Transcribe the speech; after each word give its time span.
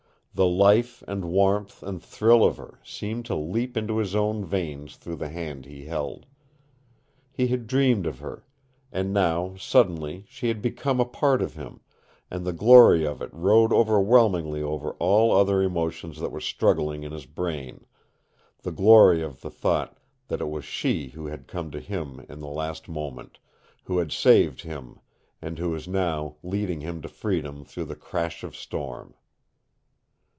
The 0.33 0.47
life 0.47 1.03
and 1.09 1.25
warmth 1.25 1.83
and 1.83 2.01
thrill 2.01 2.45
of 2.45 2.55
her 2.55 2.79
seemed 2.85 3.25
to 3.25 3.35
leap 3.35 3.75
into 3.75 3.97
his 3.97 4.15
own 4.15 4.45
veins 4.45 4.95
through 4.95 5.17
the 5.17 5.27
hand 5.27 5.65
he 5.65 5.83
held. 5.87 6.25
He 7.33 7.47
had 7.47 7.67
dreamed 7.67 8.07
of 8.07 8.19
her. 8.19 8.45
And 8.93 9.11
now 9.11 9.55
suddenly 9.57 10.23
she 10.29 10.47
had 10.47 10.61
become 10.61 11.01
a 11.01 11.05
part 11.05 11.41
of 11.41 11.55
him, 11.55 11.81
and 12.31 12.45
the 12.45 12.53
glory 12.53 13.05
of 13.05 13.21
it 13.21 13.29
rode 13.33 13.73
overwhelmingly 13.73 14.63
over 14.63 14.91
all 14.99 15.33
other 15.35 15.61
emotions 15.61 16.21
that 16.21 16.31
were 16.31 16.39
struggling 16.39 17.03
in 17.03 17.11
his 17.11 17.25
brain 17.25 17.85
the 18.59 18.71
glory 18.71 19.21
of 19.21 19.41
the 19.41 19.51
thought 19.51 19.97
that 20.29 20.39
it 20.39 20.49
was 20.49 20.63
she 20.63 21.09
who 21.09 21.25
had 21.25 21.45
come 21.45 21.71
to 21.71 21.79
him 21.81 22.25
in 22.29 22.39
the 22.39 22.47
last 22.47 22.87
moment, 22.87 23.37
who 23.83 23.97
had 23.97 24.13
saved 24.13 24.61
him, 24.61 25.01
and 25.41 25.59
who 25.59 25.71
was 25.71 25.89
now 25.89 26.37
leading 26.41 26.79
him 26.79 27.01
to 27.01 27.09
freedom 27.09 27.65
through 27.65 27.85
the 27.85 27.95
crash 27.97 28.45
of 28.45 28.55
storm. 28.55 29.13